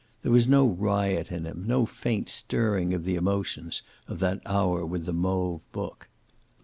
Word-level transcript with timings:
There 0.23 0.31
was 0.31 0.47
no 0.47 0.65
riot 0.65 1.31
in 1.31 1.45
him, 1.45 1.63
no 1.67 1.85
faint 1.85 2.27
stirring 2.27 2.91
of 2.95 3.03
the 3.03 3.13
emotions 3.13 3.83
of 4.07 4.17
that 4.17 4.41
hour 4.47 4.83
with 4.83 5.05
the 5.05 5.13
mauve 5.13 5.61
book. 5.71 6.07